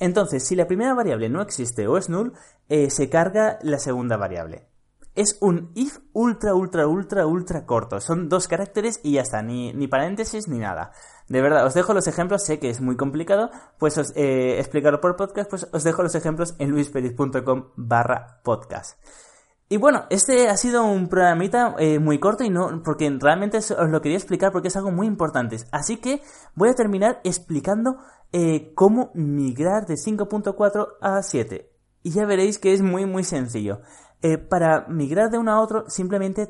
Entonces, 0.00 0.46
si 0.46 0.54
la 0.54 0.66
primera 0.66 0.94
variable 0.94 1.28
no 1.28 1.42
existe 1.42 1.86
o 1.88 1.98
es 1.98 2.08
null, 2.08 2.32
se 2.68 3.10
carga 3.10 3.58
la 3.62 3.78
segunda 3.78 4.16
variable. 4.16 4.68
Es 5.16 5.38
un 5.40 5.72
if 5.74 5.98
ultra, 6.12 6.54
ultra, 6.54 6.86
ultra, 6.86 7.26
ultra 7.26 7.64
corto. 7.64 8.00
Son 8.00 8.28
dos 8.28 8.48
caracteres 8.48 9.00
y 9.02 9.12
ya 9.12 9.22
está, 9.22 9.42
ni, 9.42 9.72
ni 9.72 9.88
paréntesis 9.88 10.46
ni 10.46 10.58
nada. 10.58 10.92
De 11.26 11.40
verdad, 11.40 11.64
os 11.64 11.72
dejo 11.72 11.94
los 11.94 12.06
ejemplos, 12.06 12.44
sé 12.44 12.58
que 12.58 12.68
es 12.68 12.82
muy 12.82 12.96
complicado, 12.96 13.50
pues 13.78 13.96
os, 13.96 14.12
eh, 14.14 14.58
explicarlo 14.60 15.00
por 15.00 15.16
podcast, 15.16 15.48
pues 15.48 15.68
os 15.72 15.84
dejo 15.84 16.02
los 16.02 16.14
ejemplos 16.14 16.54
en 16.58 16.70
luisperiz.com 16.70 17.70
barra 17.76 18.42
podcast. 18.44 18.98
Y 19.68 19.78
bueno, 19.78 20.04
este 20.10 20.48
ha 20.48 20.56
sido 20.56 20.84
un 20.84 21.08
programita 21.08 21.74
eh, 21.80 21.98
muy 21.98 22.20
corto 22.20 22.44
y 22.44 22.50
no, 22.50 22.82
porque 22.84 23.10
realmente 23.20 23.58
os 23.58 23.90
lo 23.90 24.00
quería 24.00 24.16
explicar 24.16 24.52
porque 24.52 24.68
es 24.68 24.76
algo 24.76 24.92
muy 24.92 25.08
importante. 25.08 25.56
Así 25.72 25.96
que 25.96 26.22
voy 26.54 26.68
a 26.68 26.74
terminar 26.74 27.20
explicando 27.24 27.96
eh, 28.32 28.72
cómo 28.74 29.10
migrar 29.14 29.86
de 29.86 29.94
5.4 29.94 30.86
a 31.00 31.20
7. 31.20 31.68
Y 32.04 32.10
ya 32.10 32.26
veréis 32.26 32.60
que 32.60 32.74
es 32.74 32.82
muy 32.82 33.06
muy 33.06 33.24
sencillo. 33.24 33.80
Eh, 34.22 34.38
para 34.38 34.86
migrar 34.88 35.30
de 35.30 35.38
uno 35.38 35.52
a 35.52 35.60
otro, 35.60 35.84
simplemente 35.88 36.48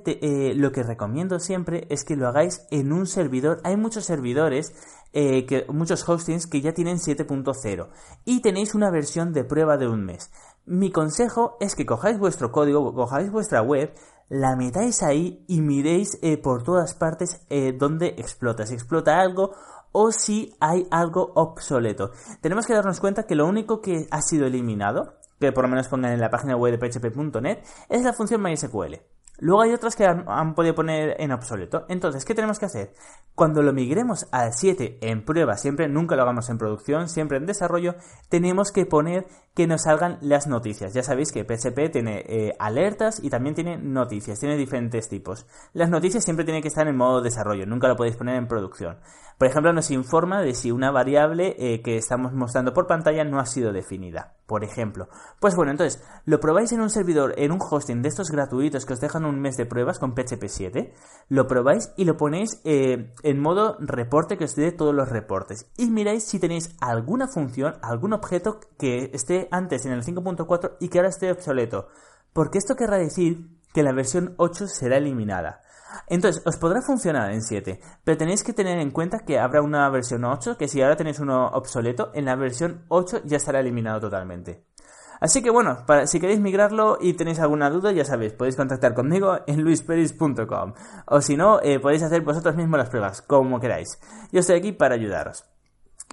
lo 0.54 0.70
que 0.70 0.82
recomiendo 0.82 1.40
siempre 1.40 1.87
es 1.90 2.04
que 2.04 2.16
lo 2.16 2.28
hagáis 2.28 2.66
en 2.70 2.92
un 2.92 3.06
servidor. 3.06 3.61
Hay 3.64 3.78
muchos 3.78 4.04
servidores, 4.04 4.75
que, 5.12 5.64
muchos 5.70 6.06
hostings 6.06 6.46
que 6.46 6.61
ya 6.61 6.73
tienen 6.73 6.99
7.0 6.99 7.88
y 8.26 8.40
tenéis 8.42 8.75
una 8.75 8.90
versión 8.90 9.32
de 9.32 9.44
prueba 9.44 9.78
de 9.78 9.88
un 9.88 10.04
mes. 10.04 10.30
Mi 10.66 10.90
consejo 10.90 11.56
es 11.61 11.75
que 11.75 11.87
cojáis 11.87 12.18
vuestro 12.18 12.52
código, 12.52 12.94
cojáis 12.94 13.30
vuestra 13.30 13.62
web, 13.62 13.94
la 14.28 14.56
metáis 14.56 15.02
ahí 15.02 15.44
y 15.46 15.61
miréis 15.61 16.18
por 16.42 16.64
todas 16.64 16.94
partes 16.94 17.46
donde 17.78 18.08
explota. 18.18 18.66
Si 18.66 18.75
explota 18.75 19.20
algo 19.20 19.52
o 19.92 20.11
si 20.11 20.56
hay 20.61 20.87
algo 20.90 21.32
obsoleto. 21.37 22.11
Tenemos 22.40 22.66
que 22.66 22.75
darnos 22.75 23.00
cuenta 23.00 23.23
que 23.23 23.37
lo 23.37 23.46
único 23.46 23.80
que 23.80 24.08
ha 24.11 24.20
sido 24.20 24.46
eliminado 24.46 25.14
que 25.40 25.52
por 25.52 25.64
lo 25.64 25.70
menos 25.70 25.88
pongan 25.88 26.12
en 26.12 26.20
la 26.20 26.30
página 26.30 26.56
web 26.56 26.78
de 26.78 26.78
php.net, 26.78 27.58
es 27.88 28.02
la 28.02 28.12
función 28.12 28.42
MySQL. 28.42 28.96
Luego 29.38 29.61
hay 29.61 29.75
otras 29.75 29.96
que 29.96 30.06
han, 30.06 30.54
podido 30.54 30.75
poner 30.75 31.16
en 31.20 31.30
obsoleto. 31.30 31.85
Entonces, 31.90 32.25
¿qué 32.25 32.35
tenemos 32.35 32.58
que 32.58 32.64
hacer? 32.64 32.94
Cuando 33.35 33.62
lo 33.62 33.75
migremos 33.75 34.26
al 34.32 34.54
7 34.54 34.99
en 35.02 35.26
prueba, 35.26 35.58
siempre, 35.58 35.88
nunca 35.88 36.16
lo 36.16 36.23
hagamos 36.23 36.49
en 36.49 36.56
producción, 36.56 37.11
siempre 37.11 37.37
en 37.37 37.44
desarrollo, 37.44 37.96
tenemos 38.30 38.73
que 38.73 38.87
poner 38.87 39.26
que 39.56 39.66
nos 39.66 39.84
salgan 39.84 40.18
las 40.20 40.46
noticias. 40.46 40.92
Ya 40.92 41.02
sabéis 41.02 41.32
que 41.32 41.44
PHP 41.44 41.90
tiene 41.90 42.22
eh, 42.28 42.54
alertas 42.58 43.25
y 43.25 43.30
también 43.30 43.54
tiene 43.54 43.78
noticias, 43.78 44.38
tiene 44.38 44.54
diferentes 44.54 45.08
tipos. 45.08 45.46
Las 45.72 45.88
noticias 45.88 46.22
siempre 46.22 46.44
tienen 46.44 46.60
que 46.60 46.68
estar 46.68 46.86
en 46.86 46.96
modo 46.96 47.22
desarrollo, 47.22 47.64
nunca 47.64 47.88
lo 47.88 47.96
podéis 47.96 48.16
poner 48.16 48.36
en 48.36 48.48
producción. 48.48 48.98
Por 49.38 49.48
ejemplo, 49.48 49.72
nos 49.75 49.90
informa 49.90 50.40
de 50.40 50.54
si 50.54 50.72
una 50.72 50.90
variable 50.90 51.56
eh, 51.58 51.82
que 51.82 51.98
estamos 51.98 52.32
mostrando 52.32 52.72
por 52.72 52.86
pantalla 52.86 53.22
no 53.22 53.38
ha 53.38 53.44
sido 53.44 53.70
definida. 53.72 54.32
Por 54.46 54.64
ejemplo. 54.64 55.08
Pues 55.40 55.54
bueno, 55.56 55.72
entonces, 55.72 56.02
lo 56.25 56.40
probáis 56.40 56.72
en 56.72 56.80
un 56.80 56.88
servidor, 56.88 57.34
en 57.36 57.52
un 57.52 57.58
hosting 57.60 58.00
de 58.00 58.08
estos 58.08 58.30
gratuitos 58.30 58.86
que 58.86 58.94
os 58.94 59.00
dejan 59.00 59.25
un 59.25 59.40
mes 59.40 59.56
de 59.56 59.66
pruebas 59.66 59.98
con 59.98 60.14
PHP 60.14 60.46
7. 60.46 60.94
Lo 61.28 61.46
probáis 61.48 61.92
y 61.96 62.04
lo 62.04 62.16
ponéis 62.16 62.60
eh, 62.64 63.12
en 63.22 63.40
modo 63.40 63.76
reporte 63.80 64.38
que 64.38 64.44
os 64.44 64.54
dé 64.54 64.72
todos 64.72 64.94
los 64.94 65.08
reportes. 65.08 65.66
Y 65.76 65.90
miráis 65.90 66.25
si 66.25 66.38
tenéis 66.38 66.75
alguna 66.80 67.26
función, 67.26 67.75
algún 67.82 68.14
objeto 68.14 68.60
que 68.78 69.10
esté 69.12 69.45
antes 69.50 69.86
en 69.86 69.92
el 69.92 70.02
5.4 70.02 70.76
y 70.80 70.88
que 70.88 70.98
ahora 70.98 71.10
esté 71.10 71.30
obsoleto. 71.30 71.88
Porque 72.32 72.58
esto 72.58 72.76
querrá 72.76 72.98
decir 72.98 73.48
que 73.72 73.82
la 73.82 73.92
versión 73.92 74.34
8 74.38 74.68
será 74.68 74.96
eliminada. 74.96 75.60
Entonces, 76.08 76.42
os 76.44 76.56
podrá 76.56 76.82
funcionar 76.82 77.32
en 77.32 77.42
7, 77.42 77.80
pero 78.04 78.18
tenéis 78.18 78.42
que 78.42 78.52
tener 78.52 78.78
en 78.78 78.90
cuenta 78.90 79.20
que 79.20 79.38
habrá 79.38 79.62
una 79.62 79.88
versión 79.90 80.24
8, 80.24 80.56
que 80.58 80.68
si 80.68 80.82
ahora 80.82 80.96
tenéis 80.96 81.20
uno 81.20 81.48
obsoleto, 81.48 82.10
en 82.14 82.24
la 82.26 82.36
versión 82.36 82.84
8 82.88 83.22
ya 83.24 83.36
estará 83.36 83.60
eliminado 83.60 84.00
totalmente. 84.00 84.66
Así 85.20 85.42
que 85.42 85.50
bueno, 85.50 85.84
si 86.06 86.20
queréis 86.20 86.40
migrarlo 86.40 86.98
y 87.00 87.14
tenéis 87.14 87.40
alguna 87.40 87.70
duda, 87.70 87.92
ya 87.92 88.04
sabéis, 88.04 88.34
podéis 88.34 88.56
contactar 88.56 88.94
conmigo 88.94 89.38
en 89.46 89.62
luisperis.com. 89.62 90.74
O 91.06 91.20
si 91.20 91.36
no, 91.36 91.60
eh, 91.62 91.80
podéis 91.80 92.02
hacer 92.02 92.20
vosotros 92.20 92.54
mismos 92.56 92.78
las 92.78 92.90
pruebas, 92.90 93.22
como 93.22 93.58
queráis. 93.58 93.98
Yo 94.30 94.40
estoy 94.40 94.56
aquí 94.56 94.72
para 94.72 94.94
ayudaros. 94.94 95.44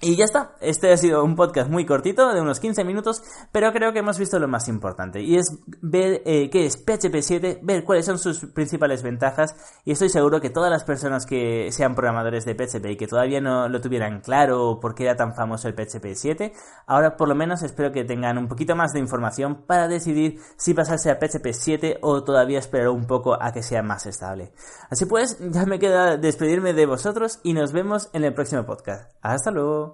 Y 0.06 0.16
ya 0.16 0.26
está, 0.26 0.52
este 0.60 0.92
ha 0.92 0.98
sido 0.98 1.24
un 1.24 1.34
podcast 1.34 1.70
muy 1.70 1.86
cortito, 1.86 2.34
de 2.34 2.42
unos 2.42 2.60
15 2.60 2.84
minutos, 2.84 3.22
pero 3.52 3.72
creo 3.72 3.94
que 3.94 4.00
hemos 4.00 4.18
visto 4.18 4.38
lo 4.38 4.46
más 4.46 4.68
importante, 4.68 5.22
y 5.22 5.36
es 5.36 5.60
ver 5.80 6.20
eh, 6.26 6.50
qué 6.50 6.66
es 6.66 6.76
PHP 6.76 7.22
7, 7.22 7.60
ver 7.62 7.84
cuáles 7.84 8.04
son 8.04 8.18
sus 8.18 8.40
principales 8.52 9.02
ventajas, 9.02 9.56
y 9.82 9.92
estoy 9.92 10.10
seguro 10.10 10.42
que 10.42 10.50
todas 10.50 10.70
las 10.70 10.84
personas 10.84 11.24
que 11.24 11.72
sean 11.72 11.94
programadores 11.94 12.44
de 12.44 12.54
PHP 12.54 12.84
y 12.90 12.96
que 12.98 13.06
todavía 13.06 13.40
no 13.40 13.66
lo 13.70 13.80
tuvieran 13.80 14.20
claro 14.20 14.78
por 14.78 14.94
qué 14.94 15.04
era 15.04 15.16
tan 15.16 15.34
famoso 15.34 15.68
el 15.68 15.74
PHP 15.74 16.12
7, 16.12 16.52
ahora 16.86 17.16
por 17.16 17.26
lo 17.26 17.34
menos 17.34 17.62
espero 17.62 17.90
que 17.90 18.04
tengan 18.04 18.36
un 18.36 18.46
poquito 18.46 18.76
más 18.76 18.92
de 18.92 19.00
información 19.00 19.64
para 19.66 19.88
decidir 19.88 20.38
si 20.58 20.74
pasarse 20.74 21.10
a 21.10 21.18
PHP 21.18 21.46
7 21.50 22.00
o 22.02 22.22
todavía 22.24 22.58
esperar 22.58 22.90
un 22.90 23.06
poco 23.06 23.42
a 23.42 23.54
que 23.54 23.62
sea 23.62 23.82
más 23.82 24.04
estable. 24.04 24.52
Así 24.90 25.06
pues, 25.06 25.38
ya 25.40 25.64
me 25.64 25.78
queda 25.78 26.18
despedirme 26.18 26.74
de 26.74 26.84
vosotros 26.84 27.40
y 27.42 27.54
nos 27.54 27.72
vemos 27.72 28.10
en 28.12 28.24
el 28.24 28.34
próximo 28.34 28.66
podcast. 28.66 29.10
Hasta 29.22 29.50
luego. 29.50 29.93